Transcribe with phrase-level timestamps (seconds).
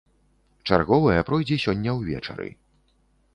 [0.69, 2.49] Чарговая пройдзе сёння ўвечары.